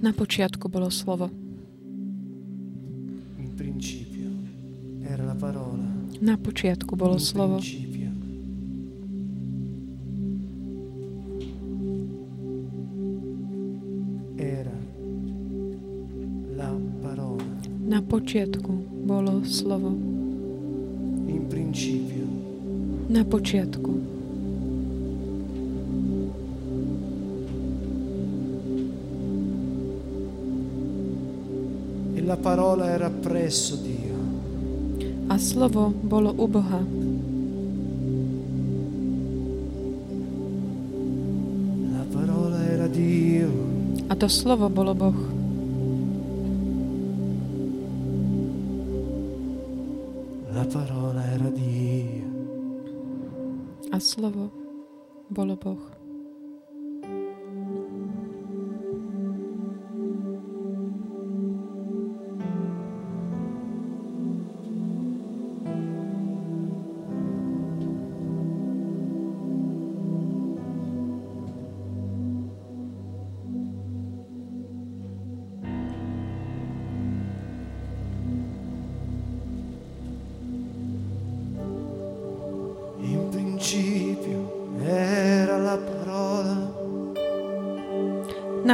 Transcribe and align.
Na 0.00 0.12
počiatku 0.12 0.68
bolo 0.68 0.90
slovo. 0.90 1.30
in 3.36 3.54
principio. 3.54 4.28
Era 5.02 5.24
la 5.24 5.34
parola, 5.34 5.84
Na 6.20 6.36
počiatku 6.36 6.96
bolo 6.96 7.12
in 7.12 7.18
slovo. 7.20 7.58
Počiatku 18.10 19.06
bolo 19.06 19.46
slovo. 19.46 19.94
Na 23.06 23.22
počiatku. 23.22 23.92
e 32.14 32.22
la 32.22 32.36
parola 32.36 32.90
era 32.90 33.10
presso 33.10 33.76
Dio. 33.76 34.18
A 35.28 35.38
slovo 35.38 35.94
bolo 35.94 36.34
u 36.36 36.46
Boha. 36.48 36.82
La 41.94 42.04
parola 42.12 42.58
era 42.66 42.86
Dio. 42.88 43.48
A 44.08 44.14
to 44.16 44.28
slovo 44.28 44.68
bolo 44.68 44.94
Boh. 44.94 45.39
Slovo 54.00 54.50
bolo 55.28 55.56
Boh. 55.56 55.99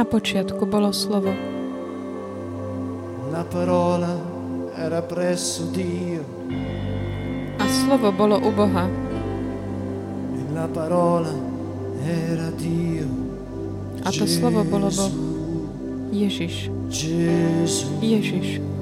Počiatku 0.07 0.65
bolo 0.65 0.93
slovo. 0.93 1.31
La 3.31 3.43
parola 3.43 4.15
era 4.75 5.01
presso 5.01 5.63
Dio. 5.75 6.23
A 7.59 7.67
slovo 7.67 8.11
bolo 8.11 8.39
u 8.39 8.51
Boha. 8.51 8.87
E 8.87 10.53
la 10.53 10.67
parola 10.67 11.31
era 12.03 12.49
Dio. 12.55 13.05
A 14.03 14.11
to 14.11 14.25
slovo 14.27 14.63
bolo 14.63 14.87
Boh. 14.87 15.11
Ježiš. 16.11 16.71
Gesù. 16.89 17.87
Ježiš. 18.01 18.76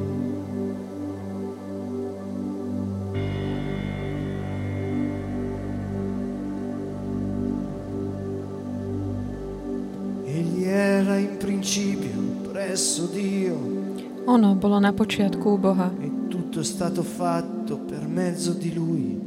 Ono 14.25 14.55
bolo 14.55 14.79
na 14.79 14.93
počiatku 14.93 15.49
u 15.49 15.57
Boha. 15.57 15.91
E 15.99 16.27
tutto 16.27 16.59
è 16.59 16.63
stato 16.63 17.01
fatto 17.01 17.77
per 17.77 18.07
mezzo 18.07 18.53
di 18.53 18.73
Lui. 18.73 19.17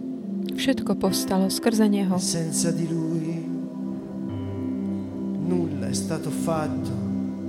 Všetko 0.55 0.95
povstalo 0.95 1.49
skrze 1.49 1.89
Neho. 1.89 2.15
E 2.15 2.21
senza 2.21 2.71
di 2.71 2.87
Lui 2.87 3.47
nulla 5.49 5.89
è 5.89 5.93
stato 5.93 6.31
fatto 6.31 6.91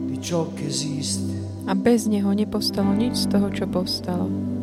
di 0.08 0.20
ciò 0.20 0.54
che 0.54 0.66
esiste. 0.66 1.38
A 1.66 1.76
bez 1.76 2.08
Neho 2.08 2.32
nepovstalo 2.34 2.90
nič 2.94 3.14
z 3.14 3.28
toho, 3.28 3.50
čo 3.54 3.68
povstalo. 3.68 4.59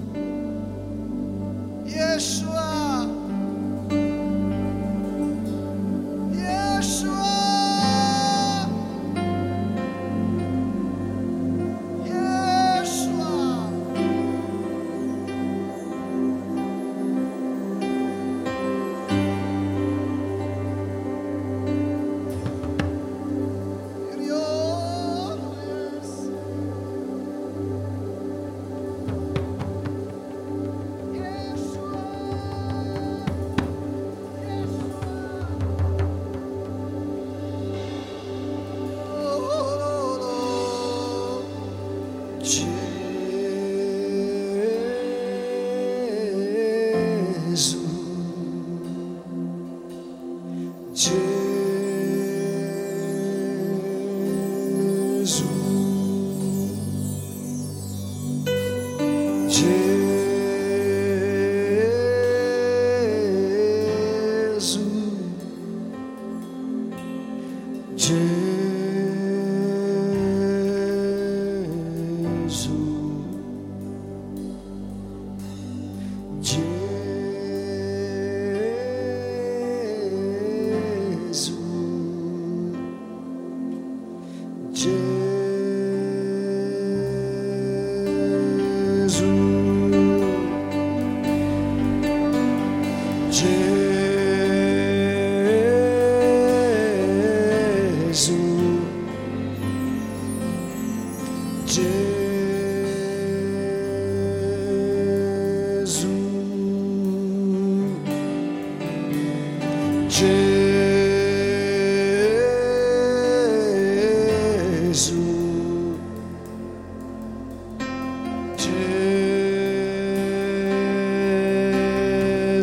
Gesù. 68.07 68.46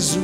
Gesù. 0.04 0.20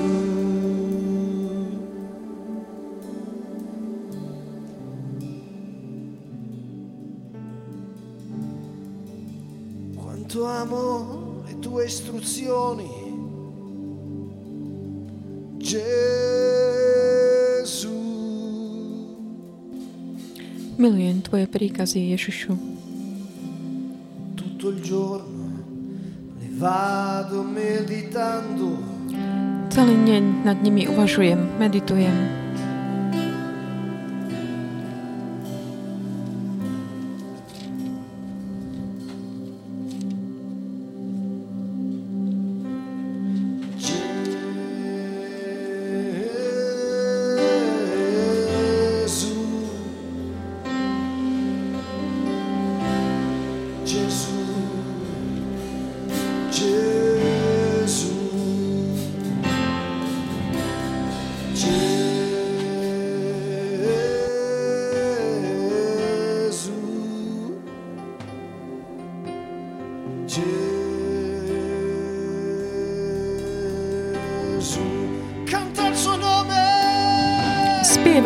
Quanto 9.96 10.44
amo 10.44 11.44
le 11.48 11.60
tue 11.60 11.86
istruzioni, 11.86 12.90
Gesù. 15.64 15.88
Milujem 20.76 21.22
tvoje 21.24 21.48
príkazy, 21.48 22.12
Ježišu. 22.12 22.79
Celý 29.70 29.94
deň 30.02 30.50
nad 30.50 30.58
nimi 30.66 30.90
uvažujem, 30.90 31.62
meditujem. 31.62 32.39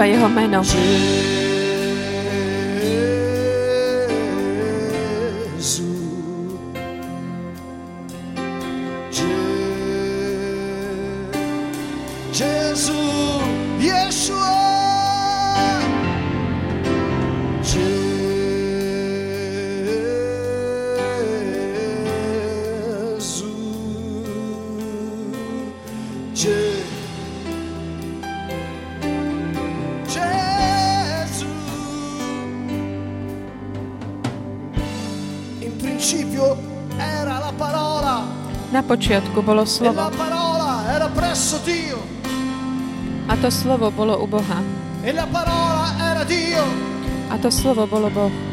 Nome. 0.03 0.05
Spieva 0.05 0.05
Jeho 0.05 0.29
meno. 0.29 1.32
Principio 36.13 36.55
era 36.97 37.39
la 37.39 37.53
parola 37.57 38.21
Na 38.71 38.81
počiatku 38.83 39.41
bolo 39.41 39.61
e 39.61 39.65
la 39.65 39.65
slovo 39.65 40.09
parola 40.15 40.93
era 40.93 41.07
presso 41.09 41.57
Dio 41.63 41.97
a 43.27 43.37
to 43.37 43.49
slovo 43.49 43.89
bolo 43.89 44.21
u 44.21 44.27
Boha. 44.27 44.61
e 45.01 45.11
la 45.13 45.25
parola 45.25 45.95
era 45.97 46.23
Dio. 46.25 46.63
A 47.29 47.37
to 47.37 47.49
slovo 47.49 47.87
bolo 47.87 48.09
Boh. 48.09 48.52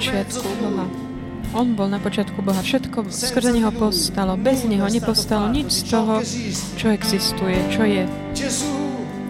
Počiatku 0.00 0.48
Boha. 0.64 0.84
On 1.52 1.66
bol 1.76 1.92
na 1.92 2.00
počiatku 2.00 2.40
Boha. 2.40 2.64
Všetko 2.64 3.12
skrze 3.12 3.52
Neho 3.52 3.68
postalo. 3.68 4.40
Bez 4.40 4.64
Neho 4.64 4.88
nepostalo 4.88 5.52
nič 5.52 5.84
z 5.84 5.92
toho, 5.92 6.24
čo 6.80 6.86
existuje, 6.88 7.60
čo 7.68 7.84
je. 7.84 8.08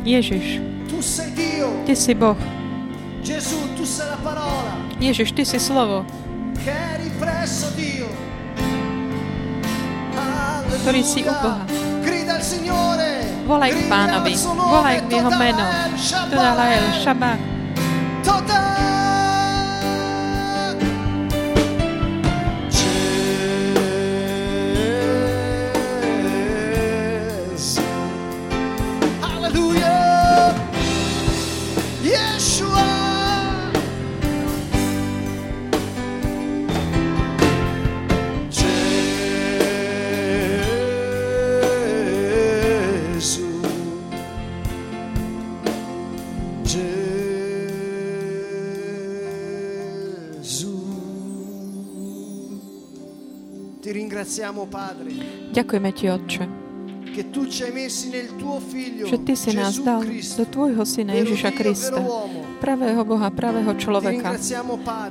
Ježiš. 0.06 0.62
Ty 1.90 1.94
si 1.98 2.12
Boh. 2.14 2.38
Ježiš, 5.02 5.28
Ty 5.34 5.42
si 5.42 5.58
slovo. 5.58 6.06
Ktorý 10.80 11.02
si 11.02 11.20
u 11.26 11.34
Boha. 11.34 11.66
Volaj 13.50 13.74
k 13.74 13.82
Pánovi, 13.90 14.38
volaj 14.54 14.96
k 15.02 15.18
Jeho 15.18 15.30
meno. 15.34 15.64
Todalael, 16.30 16.84
Shabbat. 17.02 18.89
Ďakujeme 55.50 55.90
Ti, 55.90 56.06
Otče, 56.08 56.44
že 59.02 59.16
Ty 59.18 59.34
si 59.34 59.50
nás 59.50 59.74
dal 59.82 60.06
do 60.06 60.44
Tvojho 60.46 60.82
Syna 60.86 61.18
Ježiša 61.18 61.50
Krista, 61.50 61.98
pravého 62.62 63.02
Boha, 63.02 63.28
pravého 63.28 63.74
človeka. 63.74 64.38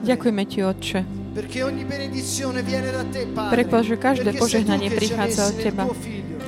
Ďakujeme 0.01 0.43
Ti, 0.45 0.59
Otče, 0.63 0.99
Pretože 3.49 3.93
každé 3.95 4.31
požehnanie 4.33 4.89
prichádza 4.89 5.41
od 5.45 5.55
Teba. 5.59 5.83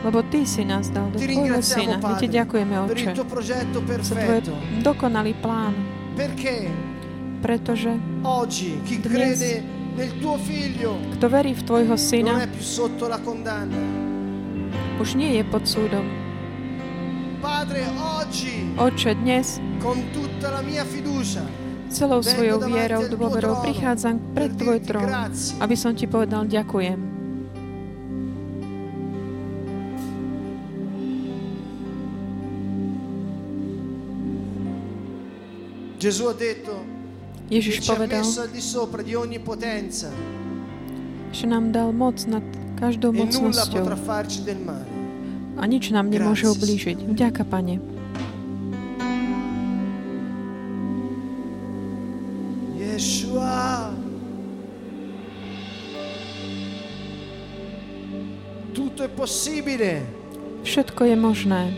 lebo 0.01 0.19
Ty 0.23 0.39
si 0.43 0.63
nás 0.63 0.87
dal 0.89 1.11
do 1.11 1.19
Tvojho 1.19 1.59
Syna. 1.61 1.99
My 1.99 2.13
Ti 2.15 2.27
ďakujeme, 2.31 2.75
Otče, 2.87 3.09
za 4.01 4.15
Tvoj 4.15 4.39
dokonalý 4.81 5.33
plán, 5.35 5.75
pretože 7.41 7.91
Dnes- 9.03 9.80
nel 9.95 10.11
tuo 10.19 10.37
figlio 10.37 10.97
kto 11.19 11.25
verí 11.29 11.51
v 11.53 11.61
Tvojho 11.63 11.95
non 11.95 11.97
Syna, 11.97 12.41
è 12.41 12.47
più 12.47 12.61
sotto 12.63 13.07
la 13.07 13.19
condanna 13.19 13.75
už 15.01 15.17
nie 15.17 15.33
je 15.33 15.43
pod 15.49 15.65
súdom. 15.65 16.05
Otče, 18.77 19.17
dnes 19.17 19.57
con 19.81 19.97
tutta 20.13 20.53
la 20.53 20.61
mia 20.61 20.85
fiducia 20.85 21.41
celou 21.91 22.21
svojou 22.23 22.61
vierou, 22.69 23.03
dôverou 23.09 23.65
prichádzam 23.65 24.21
pred 24.37 24.53
Tvoj 24.55 24.79
trón, 24.85 25.09
aby 25.59 25.75
som 25.75 25.97
Ti 25.97 26.05
povedal 26.05 26.45
ďakujem. 26.47 27.09
Gesù 36.01 36.25
ha 36.29 36.33
detto 36.33 37.00
Ježiš 37.51 37.83
povedal, 37.83 38.23
že 41.31 41.45
nám 41.47 41.75
dal 41.75 41.91
moc 41.91 42.15
nad 42.23 42.43
každou 42.79 43.11
e 43.11 43.17
mocnosťou 43.27 43.83
a 45.59 45.63
nič 45.67 45.91
nám 45.91 46.07
nemôže 46.07 46.47
ublížiť. 46.47 47.11
Vďaka, 47.11 47.43
Pane. 47.43 47.77
Yeshua. 52.79 53.91
Tutto 58.71 59.03
è 59.03 59.11
possibile 59.11 60.01
Všetko 60.63 61.03
je 61.09 61.15
možné, 61.17 61.73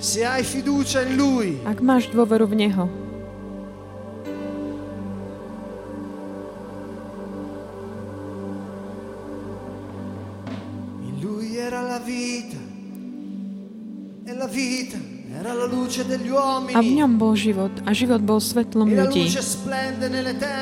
se 0.00 0.24
hai 0.24 0.42
fiducia 0.42 1.04
in 1.04 1.16
Lui. 1.16 1.60
ak 1.64 1.78
máš 1.84 2.08
dôveru 2.10 2.48
v 2.48 2.66
Neho. 2.66 3.03
A 16.74 16.80
v 16.84 16.90
ňom 17.00 17.16
bol 17.16 17.32
život 17.32 17.72
a 17.88 17.90
život 17.96 18.20
bol 18.20 18.36
svetlom 18.36 18.92
ľudí. 18.92 19.28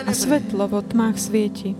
A 0.06 0.12
svetlo 0.14 0.70
vo 0.70 0.80
tmách 0.80 1.16
svieti. 1.18 1.74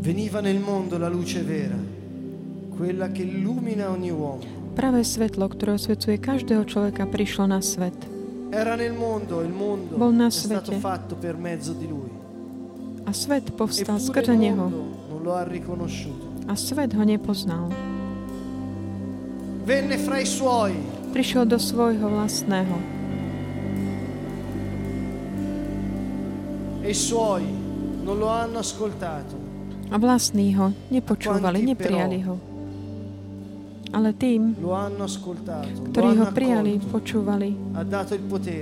Veniva 0.00 0.40
nel 0.40 0.58
mondo 0.58 0.96
la 0.96 1.08
luce 1.08 1.42
vera, 1.42 1.76
quella 2.76 3.12
che 3.12 3.22
illumina 3.22 3.90
ogni 3.90 4.08
uomo. 4.08 4.72
Pravé 4.72 5.02
svetlo, 5.04 5.44
ktoré 5.50 5.74
osvecuje 5.74 6.16
každého 6.22 6.64
človeka, 6.64 7.04
prišlo 7.04 7.44
na 7.50 7.60
svet. 7.60 7.98
Era 8.48 8.72
nel 8.78 8.94
mondo, 8.96 9.42
il 9.44 9.52
mondo 9.52 9.98
Bol 9.98 10.14
na 10.16 10.28
è 10.28 10.30
stato 10.32 10.72
svete. 10.72 10.80
fatto 10.80 11.14
per 11.16 11.36
mezzo 11.36 11.74
di 11.76 11.84
Lui. 11.84 12.17
A 13.08 13.12
svet 13.16 13.56
povstal 13.56 13.96
skrze 13.96 14.36
Neho. 14.36 14.68
A 16.44 16.52
svet 16.52 16.92
ho 16.92 17.04
nepoznal. 17.08 17.72
Prišiel 21.16 21.48
do 21.48 21.56
svojho 21.56 22.04
vlastného. 22.04 22.76
e. 26.84 27.48
A 29.88 29.96
vlastní 29.96 30.52
ho 30.60 30.76
nepočúvali, 30.92 31.64
neprijali 31.64 32.28
ho. 32.28 32.36
Ale 33.88 34.12
tým, 34.12 34.52
ktorí 35.96 36.10
ho 36.20 36.26
prijali, 36.28 36.76
počúvali, 36.92 37.56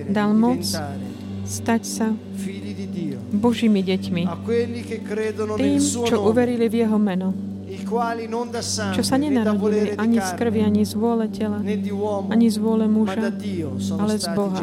dal 0.06 0.30
moc 0.38 0.62
stať 1.46 1.82
sa. 1.82 2.06
Božími 3.32 3.80
deťmi. 3.80 4.22
Tým, 5.56 5.76
čo 5.80 6.16
uverili 6.24 6.68
v 6.68 6.74
jeho 6.84 6.98
meno. 7.00 7.32
Čo 8.96 9.02
sa 9.04 9.16
nenarodili 9.20 9.94
ani 9.94 10.18
z 10.18 10.30
krvi, 10.34 10.60
ani 10.64 10.82
z 10.82 10.94
vôle 10.98 11.30
tela, 11.30 11.62
ani 12.30 12.46
z 12.50 12.56
vôle 12.58 12.86
muža, 12.90 13.30
ale 14.00 14.14
z 14.18 14.26
Boha. 14.34 14.62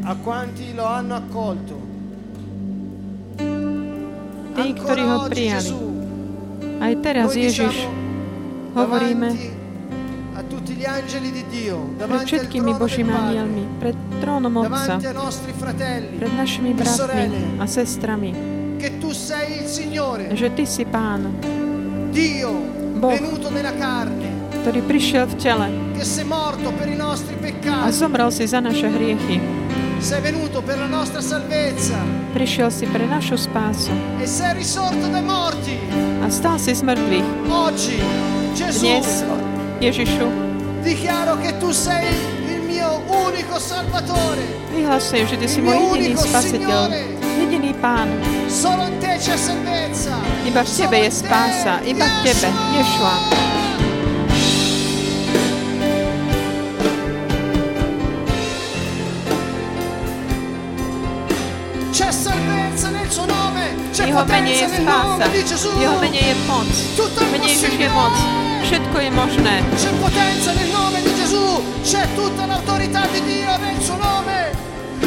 A 0.00 0.16
quanti 0.24 0.72
lo 0.72 0.84
hanno 0.88 1.14
accolto, 1.20 1.76
tí, 4.56 4.66
ktorí 4.74 5.02
ho 5.06 5.18
prijali. 5.28 5.70
Aj 6.80 6.92
teraz 7.04 7.36
Ježiš 7.36 7.84
hovoríme 8.72 9.59
pred 10.80 11.76
davanti 12.00 12.24
al 12.24 12.40
všetkými 12.40 12.64
trono 12.64 12.72
del 12.72 12.80
Božími 12.80 13.12
anielmi, 13.12 13.64
pred 13.76 13.96
trónom 14.20 14.54
Otca, 14.56 14.96
pred 16.16 16.32
našimi 16.32 16.70
e 16.70 16.74
bratmi 16.74 17.60
a 17.60 17.66
sestrami, 17.68 18.30
che 18.80 18.96
tu 18.98 19.12
sei 19.12 19.60
il 19.60 19.68
Signore, 19.68 20.32
že 20.32 20.48
Ty 20.56 20.64
si 20.64 20.84
Pán, 20.88 21.28
Dio 22.10 22.52
Boh. 22.96 23.12
venuto 23.12 23.52
nella 23.52 23.76
carne, 23.76 24.28
ktorý 24.64 24.80
prišiel 24.88 25.24
v 25.28 25.34
tele 25.36 25.68
che 25.96 26.04
sei 26.04 26.24
morto 26.24 26.72
per 26.72 26.88
i 26.88 26.96
nostri 26.96 27.36
a 27.36 27.40
peccati, 27.44 27.92
zomrel 27.92 28.32
si 28.32 28.48
za 28.48 28.60
naše 28.60 28.88
hriechy. 28.88 29.36
sei 30.00 30.20
venuto 30.24 30.64
per 30.64 30.80
la 30.80 30.88
nostra 30.88 31.20
salvezza 31.20 32.00
Prišiel 32.32 32.70
si 32.72 32.86
pre 32.88 33.04
našu 33.04 33.36
spásu 33.36 33.92
e 34.16 34.24
sei 34.24 34.54
risorto 34.56 35.12
dai 35.12 35.20
morti. 35.20 35.76
a 36.24 36.28
stal 36.32 36.56
si 36.56 36.72
z 36.72 36.80
mŕtvych. 36.80 37.28
Oggi, 37.52 37.98
Gesù, 38.56 38.80
Dnes, 38.86 39.24
Ježišu, 39.80 40.49
dichiaro 40.80 41.36
che 41.38 41.56
tu 41.58 41.70
sei 41.70 42.08
il 42.48 42.62
mio 42.62 43.02
unico 43.06 43.58
Salvatore. 43.58 44.60
vyhlasujem, 44.72 45.26
že 45.26 45.36
Ty 45.36 45.46
si 45.48 45.60
môj 45.60 45.76
jediný 45.94 46.16
spasiteľ, 46.16 46.82
jediný 47.38 47.72
Pán. 47.78 48.08
Solo 48.48 48.88
in 48.88 48.96
te 48.98 49.18
c'è 49.18 49.36
salvezza. 49.36 50.16
Iba 50.46 50.62
v 50.64 50.70
Tebe 50.72 50.98
je 51.04 51.10
spása, 51.10 51.72
iba 51.84 52.06
v 52.06 52.14
Tebe, 52.24 52.48
Ješua. 52.74 53.14
C'è 61.92 62.08
salvezza 62.10 62.88
nel 62.88 63.10
suo 63.10 63.26
nome. 63.26 63.76
C'è 63.92 64.06
Jeho 64.06 64.24
mene 64.24 64.48
je 64.48 64.64
potenza 64.64 64.66
nel 64.66 64.80
spása, 64.80 65.24
nome 65.26 65.30
di 65.30 65.42
Gesù. 65.44 65.70
Jeho 65.76 65.98
mene 66.00 66.18
je 66.18 66.34
moc. 66.46 66.68
Tutto 66.96 67.20
è 67.20 67.26
mene 67.28 67.44
Ježiš 67.44 67.60
je 67.60 67.68
possibile. 67.68 67.90
moc. 67.92 68.39
Všetko 68.70 68.98
je 69.02 69.10
možné. 69.10 69.54
C'è 69.74 69.90
potenza 69.98 70.54
nel 70.54 70.70
nome 70.70 71.02
di 71.02 71.10
Gesù, 71.18 71.58
c'è 71.82 72.06
tutta 72.14 72.46
l'autorità 72.46 73.02
di 73.10 73.18
Dio 73.26 73.50
nel 73.58 73.82
suo 73.82 73.98
nome. 73.98 74.54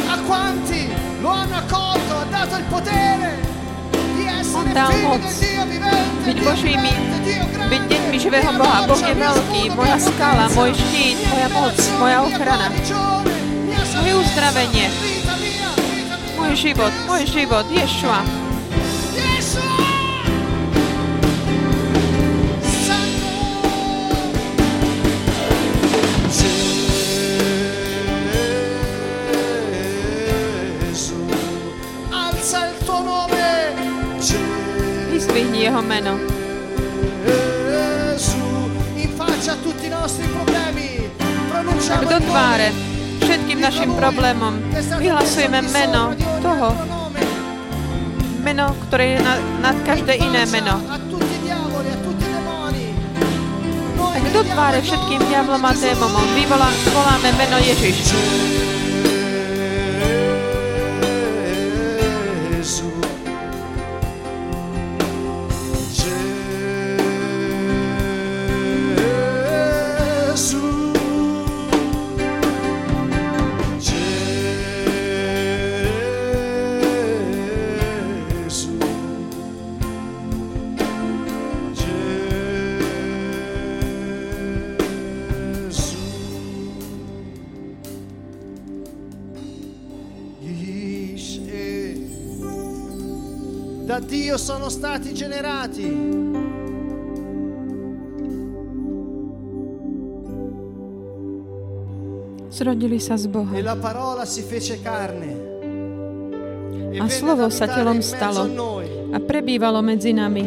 A 0.04 0.20
quanti 0.28 0.92
lo 1.24 1.30
hanno 1.30 1.64
accolto, 1.64 2.12
ha 2.12 2.26
dato 2.28 2.58
il 2.60 2.68
potere 2.68 3.40
di 4.20 4.28
essere 4.28 4.68
figli 4.68 5.16
del 5.16 5.36
Dio 5.40 5.64
vivente, 5.64 6.24
byť 6.28 6.38
Božími, 6.44 6.92
byť 7.72 7.82
deťmi 7.88 8.18
živého 8.20 8.52
Boha. 8.60 8.84
Boh 8.84 9.00
je 9.00 9.16
veľký, 9.16 9.62
moja 9.80 9.96
skala, 9.96 10.52
môj 10.52 10.76
štít, 10.76 11.24
moja 11.32 11.48
moc, 11.56 11.78
moja 12.04 12.18
ochrana, 12.20 12.68
salvezza, 13.88 14.12
uzdravenie. 14.20 14.92
môj 16.36 16.52
život, 16.60 16.92
môj 17.08 17.24
život, 17.32 17.64
Ješua. 17.72 18.43
Problemi, 40.36 41.08
pronunciamo 41.48 42.04
Tak 42.04 42.04
do 42.12 42.20
tváre 42.20 42.68
všetkým 43.24 43.60
našim 43.64 43.90
problémom. 43.96 44.54
vyhlasujeme 45.00 45.64
meno 45.72 46.12
toho, 46.44 46.76
meno, 48.44 48.76
ktoré 48.92 49.16
je 49.16 49.20
nad, 49.24 49.40
každé 49.88 50.20
iné 50.20 50.44
meno. 50.52 50.84
Tak 50.84 51.00
do 54.36 54.42
gridiamo 54.44 54.52
tváre 54.52 54.80
všetkým 54.84 55.22
diablom 55.32 55.64
di 55.64 55.68
a 55.68 55.72
Gesù. 55.72 55.84
démomom. 55.88 56.28
Vyvolá, 56.36 56.70
voláme 56.92 57.30
meno 57.40 57.58
Ježiš. 57.64 58.12
Dio 94.14 94.38
sono 94.38 94.70
stati 94.70 95.12
generati. 95.12 95.82
Zrodili 102.50 103.00
sa 103.02 103.18
z 103.18 103.26
Boha. 103.28 103.58
E 103.58 103.62
la 103.62 103.76
parola 103.76 104.26
si 104.26 104.42
fece 104.42 104.80
carne. 104.82 105.32
E 106.94 106.98
A 107.02 107.06
venne 107.06 107.10
slovo 107.10 107.44
ad 107.46 107.52
sa 107.52 107.64
abitare 107.66 107.82
telom 107.82 107.98
in 107.98 107.98
mezzo 107.98 108.16
stalo. 108.16 108.40
a 108.42 108.46
noi. 108.46 108.88
A 109.12 109.20
prebývalo 109.20 109.82
medzi 109.82 110.14
nami. 110.14 110.46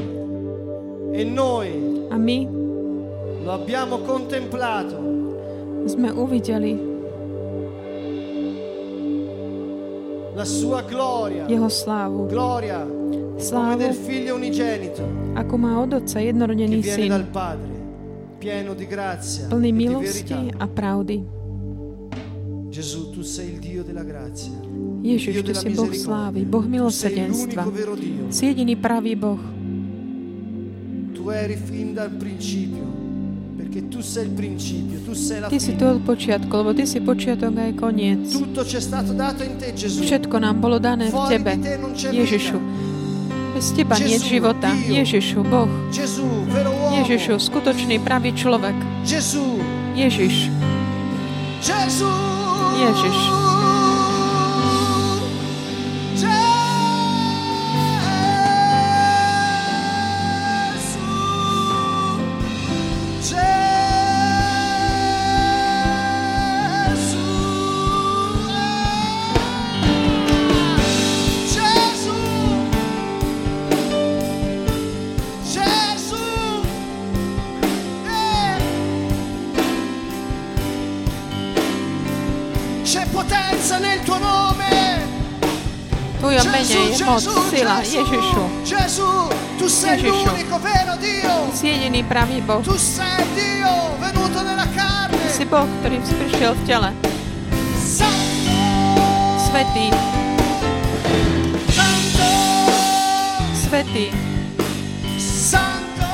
E 1.11 1.25
noi 1.25 2.07
A 2.11 2.17
my 2.17 2.49
lo 3.43 3.51
abbiamo 3.53 3.99
contemplato. 4.07 5.03
sme 5.87 6.11
uvideli 6.11 6.79
la 10.35 10.45
sua 10.45 10.83
gloria. 10.83 11.47
jeho 11.47 11.69
slávu. 11.69 12.27
Gloria 12.27 12.79
come 12.85 12.96
Slávu, 13.37 13.93
ako 15.37 15.55
má 15.61 15.77
od 15.85 16.01
Otca 16.01 16.25
jednorodený 16.25 16.81
syn, 16.81 17.13
plný 18.41 18.65
e 19.53 19.61
di 19.61 19.73
milosti 19.73 20.57
a 20.57 20.65
pravdy. 20.65 21.17
Ježiš, 25.07 25.35
Ty 25.45 25.55
si 25.55 25.69
Boh 25.73 25.93
slávy, 25.93 26.41
Boh 26.45 26.65
milosrdenstva. 26.65 27.63
Si 28.33 28.43
jediný 28.49 28.75
pravý 28.77 29.13
Boh. 29.17 29.41
Tu 31.13 31.23
eri 31.33 31.57
fin 31.57 31.97
dal 31.97 32.13
principio, 32.17 32.85
perché 33.57 33.89
tu 33.89 34.05
sei 34.05 34.29
il 34.29 34.33
principio, 34.37 35.01
tu 35.05 35.13
sei 35.17 35.41
la 35.41 35.49
Ty 35.49 35.59
si 35.61 35.73
tu 35.77 35.85
od 35.89 36.05
počiatku, 36.05 36.53
lebo 36.53 36.71
Ty 36.77 36.85
si 36.85 37.01
počiatok 37.01 37.53
aj 37.57 37.73
koniec. 37.81 38.25
Všetko 39.81 40.37
nám 40.37 40.61
bolo 40.61 40.77
dané 40.77 41.09
v 41.09 41.19
Tebe, 41.33 41.53
Ježišu. 41.97 42.86
Bez 43.57 43.73
Teba 43.73 43.97
nie 43.97 44.21
je 44.21 44.37
života. 44.37 44.69
Ježišu, 44.77 45.41
Boh. 45.41 45.65
Ježišu, 47.01 47.41
skutočný 47.41 47.97
pravý 48.05 48.37
človek. 48.37 48.77
Ježiš. 49.97 50.53
Ježiš. 52.77 53.46
Mene 87.07 87.21
je 87.23 87.31
moc, 87.31 87.51
sila. 87.51 87.77
Ježišu. 87.81 88.43
Gesù, 88.67 89.11
tu 89.59 89.69
sei 89.71 90.03
Ježišu. 90.03 90.31
Dio. 90.97 91.35
Si 91.55 91.69
jediný 91.69 92.03
pravý 92.05 92.41
Boh. 92.43 92.65
Tu 92.65 92.75
sei 92.79 93.23
Dio 93.37 93.95
venuto 94.01 94.43
nella 94.43 94.67
carne. 94.75 95.29
Si 95.31 95.45
Boh, 95.45 95.69
ktorý 95.81 96.01
prišiel 96.03 96.53
v 96.57 96.63
tele. 96.67 96.91
Svetý, 99.47 99.89
svetý, 103.57 104.07
Santo, 105.17 106.13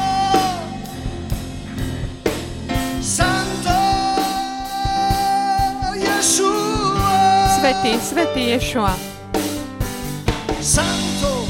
Santo, 3.03 3.79
svetý, 7.59 7.93
svetý 7.99 8.43
Ješua. 8.55 9.12
Santo, 10.63 11.43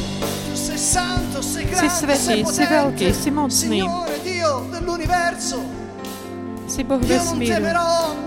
tu 0.49 0.57
sei 0.57 0.79
santo, 0.79 1.43
sei 1.43 1.69
grande, 1.69 1.93
svetý, 1.93 2.17
sei 2.17 2.41
si 2.49 2.63
veľký, 2.65 3.09
si 3.13 3.29
mocný. 3.29 3.81
Signore 3.85 4.17
Dio 4.25 4.65
dell'universo. 4.73 5.61
Si 6.65 6.81
Boh 6.81 6.97
vesmíru. 6.97 7.61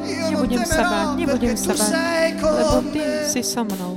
Nebudem 0.05 0.61
sa 0.61 0.81
báť, 0.85 1.07
nebudem 1.17 1.57
sa 1.57 1.73
báť, 1.73 1.89
sei 1.89 2.37
lebo 2.37 2.85
Ty 2.93 3.01
si 3.25 3.41
so 3.41 3.65
mnou. 3.65 3.94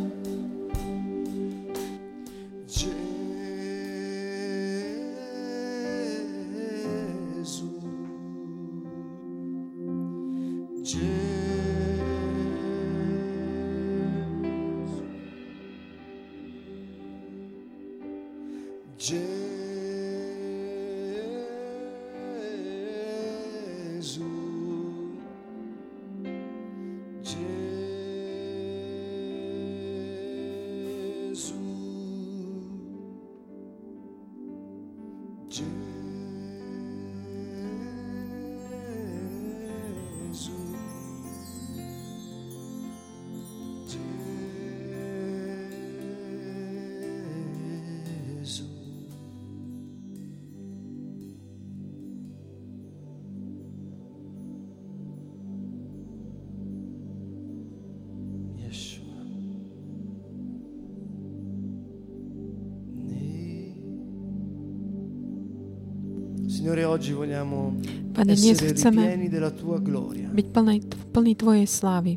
Pane, 68.12 68.32
dnes 68.34 68.58
chceme 68.60 69.02
ripieni 69.08 69.28
della 69.32 69.50
tua 69.54 69.78
gloria. 69.80 70.28
byť 70.28 70.46
plný, 70.52 70.76
plný 71.12 71.32
Tvojej 71.38 71.66
slávy. 71.66 72.12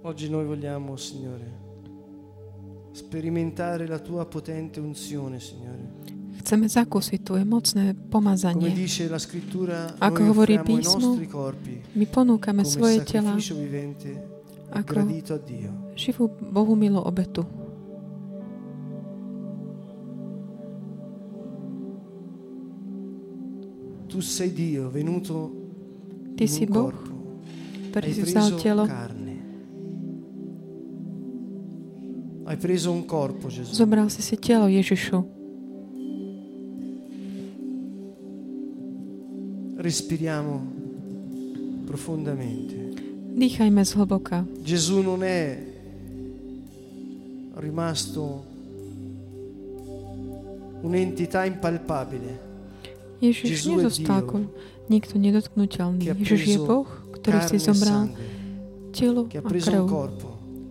Oggi 0.00 0.32
noi 0.32 0.44
vogliamo, 0.48 0.96
Signore, 0.96 1.48
sperimentare 2.92 3.86
la 3.86 4.00
tua 4.00 4.24
potente 4.24 4.80
unzione, 4.80 5.40
Signore. 5.40 5.84
Chceme 6.40 6.72
zakúsiť 6.72 7.20
Tvoje 7.20 7.44
mocné 7.44 7.92
Come 7.92 8.08
pomazanie. 8.08 8.72
dice 8.72 9.04
la 9.12 9.20
scrittura, 9.20 9.92
Ako 10.00 10.32
hovorí 10.32 10.56
písmo, 10.64 11.20
My 11.92 12.06
ponúkame 12.08 12.64
svoje 12.64 13.04
tela 13.04 13.36
ako 14.70 14.86
gradito 14.86 15.34
a 15.34 15.40
Dio. 15.42 15.70
živú 15.98 16.30
Bohu 16.30 16.78
milú 16.78 17.02
obetu. 17.02 17.44
Tu 24.20 24.26
sei 24.26 24.52
Dio 24.52 24.90
venuto 24.90 25.48
Ty 26.36 26.44
si 26.44 26.68
Boh, 26.68 26.92
corpo. 26.92 27.40
ktorý 27.88 28.04
Hai 28.04 28.12
si 28.12 28.20
vzal 28.20 28.52
preso 28.52 28.60
telo, 28.60 28.84
carne. 28.84 29.36
Hai 32.44 32.56
preso 32.60 32.92
un 32.92 33.08
corpo, 33.08 33.48
Gesù. 33.48 33.72
zobral 33.72 34.12
si 34.12 34.20
si 34.20 34.36
telo 34.36 34.68
Ježišu. 34.68 35.24
Respiriamo 39.80 40.52
profondamente. 41.88 42.76
Dýchajme 43.32 43.88
zhlboka. 43.88 44.44
Gesù 44.60 45.00
non 45.00 45.24
è 45.24 45.56
rimasto 47.56 48.44
un'entità 50.84 51.48
impalpabile 51.48 52.49
Ježiš 53.20 53.68
ako 54.08 54.48
nikto 54.88 55.14
nedotknutelný. 55.20 56.08
ha 56.08 56.14
Ježiš 56.16 56.56
je 56.56 56.58
Boh, 56.58 56.88
ktorý 57.20 57.38
si 57.46 57.56
zobral 57.60 58.08
telo 58.90 59.28
ha 59.28 59.38
a 59.38 59.40
krv. 59.44 59.86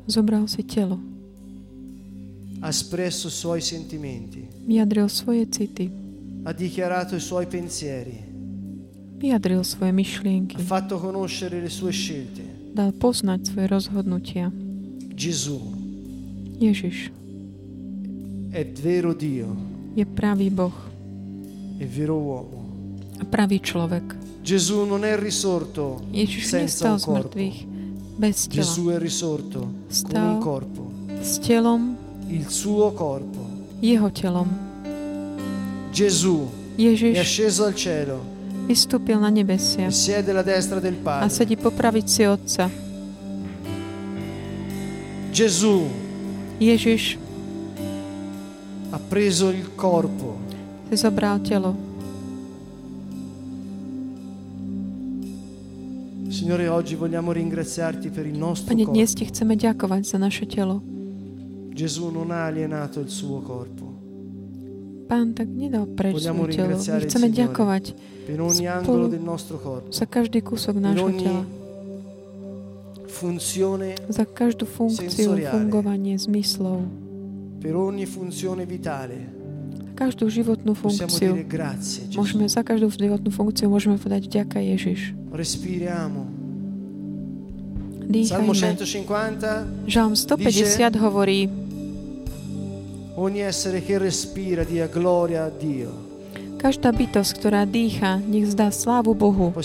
Zobral 0.09 0.43
si 0.49 0.65
telo. 0.65 0.97
ha 2.59 2.67
espresso 2.67 3.29
suoi 3.31 3.61
sentimenti, 3.63 4.43
Vyjadril 4.67 5.07
svoje 5.07 5.47
city. 5.47 5.87
ha 6.43 6.51
dichiarato 6.51 7.15
i 7.15 7.21
suoi 7.23 7.47
pensieri, 7.47 8.19
Vyjadril 9.19 9.63
svoje 9.63 9.91
ha 9.91 9.95
myšlienky. 9.95 10.59
fatto 10.59 10.99
conoscere 10.99 11.61
le 11.61 11.69
sue 11.69 11.91
scelte. 11.93 12.43
Dal 12.75 12.91
poznať 12.91 13.39
svoje 13.47 13.67
rozhodnutia. 13.71 14.51
Gesù 15.15 15.59
Ježiš 16.59 17.11
è 18.51 18.63
vero 18.81 19.13
Dio 19.13 19.51
je 19.95 20.03
pravý 20.05 20.49
Boh 20.49 20.73
e 21.79 21.85
vero 21.87 22.15
uomo. 22.19 22.59
a 23.19 23.25
pravý 23.25 23.59
človek. 23.59 24.15
Gesù 24.43 24.83
non 24.85 25.03
è 25.03 25.17
risorto 25.17 26.01
Ježiš 26.11 26.45
senza 26.45 26.91
un 26.91 26.99
corpo. 26.99 27.39
bez 28.15 28.47
tela. 28.47 28.61
Gesù 28.63 28.87
è 28.87 28.97
risorto 28.99 29.59
con 29.59 29.67
un 29.67 29.91
Stal 29.91 30.37
corpo, 30.39 30.91
s 31.21 31.39
telom, 31.39 31.95
il 32.27 32.47
suo 32.49 32.91
corpo. 32.93 33.39
jeho 33.79 34.11
telom. 34.11 34.47
Gesù 35.91 36.47
è 36.75 36.81
Ježiš 36.81 37.19
sceso 37.23 37.65
al 37.65 37.75
cielo 37.75 38.37
Vystúpil 38.67 39.17
na 39.17 39.29
nebesia 39.29 39.87
e 39.87 39.91
siede 39.91 40.29
alla 40.31 40.43
destra 40.43 40.79
del 40.79 40.93
a 40.93 41.01
Padre. 41.01 41.29
sedí 41.29 41.57
po 41.57 41.71
pravici 41.71 42.23
Otca. 42.23 42.69
Gesù 45.31 45.87
Ježiš 46.59 47.17
ha 48.91 48.99
preso 48.99 49.49
il 49.49 49.73
corpo 49.75 50.37
si 50.89 50.95
zobral 50.97 51.39
telo. 51.41 51.75
Signore, 56.29 56.67
oggi 56.67 56.95
vogliamo 56.95 57.31
ringraziarti 57.31 58.09
per 58.09 58.25
il 58.25 58.37
nostro 58.37 58.73
Pane, 58.73 58.85
dnes 58.85 59.09
corpo. 59.13 59.17
ti 59.17 59.25
chceme 59.29 59.53
ďakovať 59.57 60.01
za 60.05 60.17
naše 60.17 60.45
telo. 60.45 60.81
Gesù 61.73 62.09
non 62.11 62.29
ha 62.31 62.45
alienato 62.45 62.99
il 62.99 63.09
suo 63.09 63.41
corpo. 63.41 63.85
Pán 65.09 65.33
tak 65.33 65.49
nedal 65.49 65.89
preč 65.89 66.13
Vogliamo 66.13 66.45
svoje 66.45 66.53
telo. 66.55 66.77
My 66.77 67.01
chceme 67.01 67.27
Signore. 67.29 67.33
ďakovať 67.33 67.83
Per 68.29 68.37
ogni 68.39 68.61
Spolu- 68.61 68.77
angolo 68.77 69.05
del 69.09 69.25
nostro 69.25 69.57
corpo, 69.57 69.89
za 69.89 70.05
každý 70.05 70.45
kúsok 70.45 70.77
nášho 70.77 71.09
tela. 71.17 71.43
funzione, 73.09 73.97
Za 74.05 74.21
každú 74.23 74.69
funkciu, 74.69 75.09
sensoriale. 75.09 75.49
fungovanie 75.57 76.13
zmyslov. 76.13 76.85
per 77.57 77.73
ogni 77.73 78.05
funzione 78.05 78.69
vitale. 78.69 79.38
Každú 79.99 80.31
životnú 80.31 80.71
funkciu. 80.79 81.35
Môžeme 82.15 82.47
za 82.47 82.63
každú 82.63 82.87
životnú 82.87 83.35
funkciu 83.35 83.67
môžeme 83.67 83.99
povedať 83.99 84.31
ďaká 84.31 84.63
Ježiš. 84.63 85.11
Dýchajme. 88.09 88.55
150, 88.79 89.85
Žalm 89.85 90.15
150 90.15 91.03
hovorí, 91.03 91.51
ogni 93.19 93.43
essere 93.43 93.83
che 93.83 93.99
respira 93.99 94.63
dia 94.63 94.87
gloria 94.87 95.45
a 95.45 95.51
Dio. 95.51 95.91
každá 96.59 96.91
bytosť, 96.91 97.31
ktorá 97.39 97.63
dýcha, 97.63 98.19
nech 98.19 98.51
zdá 98.51 98.67
slávu 98.67 99.15
Bohu. 99.15 99.55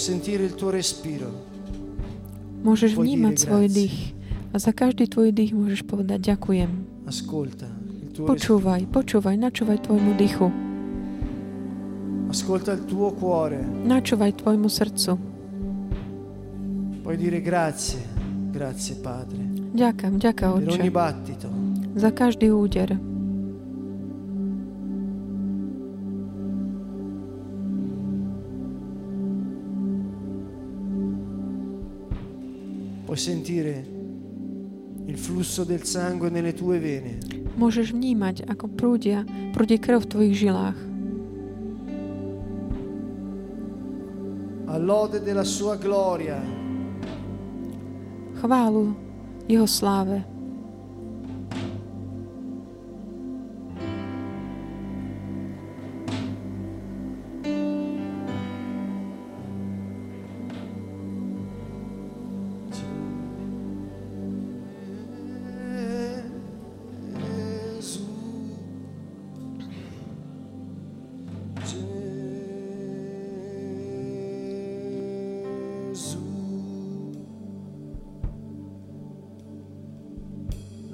Môžeš 2.65 2.91
vnímať 2.95 3.35
svoj 3.39 3.67
dých. 3.67 4.15
A 4.55 4.63
za 4.63 4.71
každý 4.71 5.11
tvoj 5.11 5.35
dých 5.35 5.51
môžeš 5.51 5.83
povedať 5.83 6.31
ďakujem. 6.35 6.71
Ascolta. 7.11 7.84
Počúvaj, 8.15 8.87
počúvaj, 8.95 9.35
načúvaj 9.35 9.91
tvojmu 9.91 10.15
dýchu. 10.15 10.47
Ascolta 12.31 12.79
il 12.79 12.87
tuo 12.87 13.11
cuore. 13.11 13.59
Načúvaj 13.83 14.39
tvojmu 14.39 14.71
srdcu. 14.71 15.13
Puoi 17.03 17.17
dire 17.19 17.43
grazie, 17.43 18.01
grazie 18.55 18.97
Padre, 19.03 19.43
Ďakám, 19.75 20.17
ďaká 20.17 20.47
per 20.57 20.63
ogni 20.63 20.89
Otče, 20.89 20.95
battito. 20.95 21.49
za 21.99 22.15
každý 22.15 22.49
úder. 22.49 22.97
Puoi 33.05 33.19
sentire 33.19 33.85
il 35.07 35.19
flusso 35.19 35.65
del 35.65 35.85
sangue 35.85 36.31
nelle 36.31 36.55
tue 36.55 36.79
vene. 36.79 37.44
Môžeš 37.55 37.95
vnímať, 37.95 38.51
ako 38.51 38.67
prúdia, 38.75 39.23
prúdi 39.55 39.79
krv 39.79 40.03
v 40.03 40.11
tvojich 40.11 40.35
žilách. 40.35 40.79
All'ode 44.75 45.23
della 45.23 45.47
sua 45.47 45.79
gloria. 45.79 46.43
Chválu 48.43 48.91
jeho 49.47 49.71
sláve. 49.71 50.34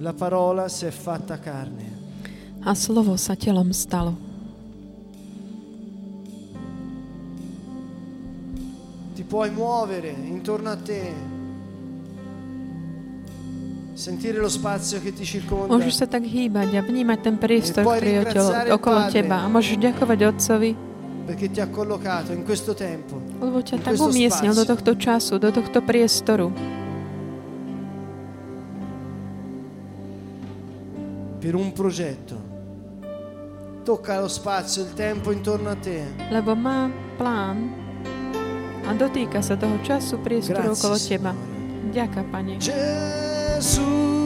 La 0.00 0.14
parola 0.14 0.68
si 0.68 0.86
è 0.86 0.90
fatta 0.90 1.38
carne. 1.38 1.98
A 2.64 2.74
slovo 2.74 3.16
sa 3.16 3.36
telom 3.36 3.68
stalo. 3.70 4.16
Ti 9.14 9.22
puoi 9.24 9.50
muovere 9.50 10.08
intorno 10.24 10.70
a 10.70 10.76
te. 10.76 11.28
Sentire 13.92 14.40
lo 14.40 14.48
spazio 14.48 15.00
che 15.04 15.12
ti 15.12 15.24
circonda. 15.28 15.76
Môžeš 15.76 15.92
sa 16.00 16.06
tak 16.08 16.24
hýbať 16.24 16.72
a 16.72 16.80
vnímať 16.80 17.18
ten 17.20 17.36
priestor, 17.36 17.84
E 17.84 17.88
ktorý 18.00 18.10
je 18.16 18.72
okolo, 18.72 19.00
teba. 19.12 19.44
A 19.44 19.46
môžeš 19.52 19.76
ďakovať 19.76 20.18
Otcovi, 20.24 20.72
Perché 21.28 21.52
ti 21.52 21.60
ha 21.60 21.68
collocato 21.68 22.32
in 22.32 22.40
questo 22.48 22.72
tempo. 22.72 23.20
lebo 23.36 23.60
ťa 23.60 23.84
tak 23.84 24.00
umiestnil 24.00 24.56
do 24.56 24.64
tohto 24.64 24.96
času, 24.96 25.36
do 25.36 25.52
tohto 25.52 25.84
priestoru. 25.84 26.48
Per 31.40 31.56
un 31.56 31.72
progetto. 31.72 32.36
Tocca 33.82 34.20
lo 34.20 34.28
spazio, 34.28 34.82
il 34.82 34.92
tempo 34.92 35.32
intorno 35.32 35.70
a 35.70 35.74
te. 35.74 36.04
Lebo 36.28 36.52
má 36.54 36.92
plán 37.16 37.72
a 38.84 38.92
dotýka 38.92 39.40
sa 39.40 39.56
toho 39.56 39.80
času, 39.80 40.20
priestoru 40.20 40.76
okolo 40.76 41.00
teba. 41.00 41.32
Ďaká, 41.90 42.22
Pane. 42.28 42.60
Gesù. 42.60 44.19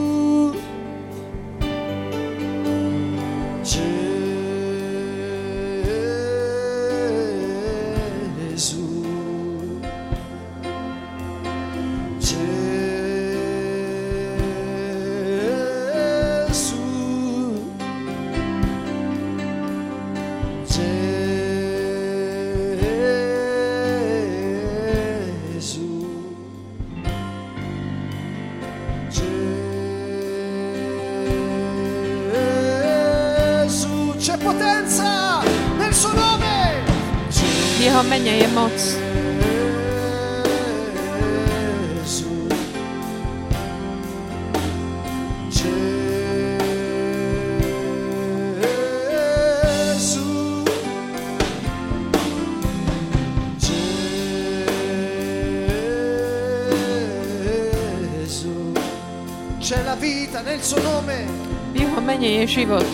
Nel 60.45 60.61
suo 60.61 60.79
nome. 60.79 61.25
V 61.73 61.75
jeho 61.75 61.99
mene 62.01 62.27
je 62.27 62.47
život. 62.47 62.85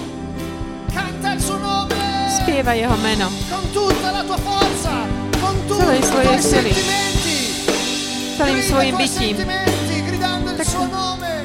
Canta 0.87 1.35
il 1.35 1.41
suo 1.43 1.59
nome. 1.59 1.99
Spieva 2.41 2.73
jeho 2.73 2.95
meno. 3.03 3.27
con 3.51 3.63
tutta 3.75 4.11
la 4.11 4.23
tua 4.23 4.37
forza, 4.39 5.03
con 5.39 5.55
tutti 5.67 5.95
i 5.95 6.01
tuoi 6.01 6.41
sentimenti. 6.41 7.37
Celým 8.39 8.61
svojim 8.63 8.95
bytím. 8.95 9.35
Tak. 9.37 10.67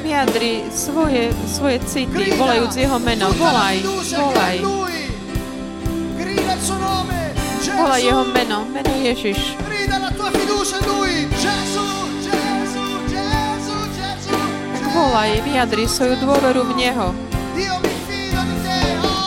Vyjadri 0.01 0.63
svoje, 0.71 1.33
svoje 1.45 1.77
city, 1.83 2.31
volajúc 2.37 2.75
jeho 2.79 2.97
meno. 2.99 3.27
Volaj, 3.35 3.83
volaj. 4.15 4.55
Volaj 7.77 8.01
jeho 8.01 8.23
meno. 8.31 8.65
Meno 8.71 8.93
Ježiš. 9.03 9.56
zavolaj, 14.97 15.45
vyjadri 15.45 15.85
svoju 15.85 16.17
dôveru 16.25 16.65
v 16.65 16.71
Neho. 16.73 17.13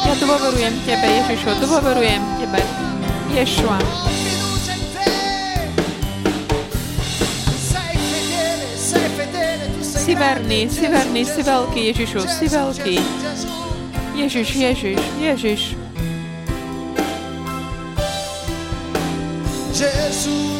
Ja 0.03 0.15
dôverujem 0.19 0.75
Tebe, 0.83 1.07
Ježišu, 1.07 1.63
dôverujem 1.63 2.19
Tebe. 2.43 2.59
Ješua. 3.31 3.79
Si 9.79 10.13
verný, 10.19 10.67
si 10.67 10.91
verný, 10.91 11.23
si 11.23 11.39
veľký, 11.39 11.95
Ježišu, 11.95 12.21
si 12.27 12.47
veľký. 12.51 12.97
Ježiš, 14.19 14.49
Ježiš, 14.51 14.99
Ježiš. 15.23 15.63
Jesus. 19.71 20.60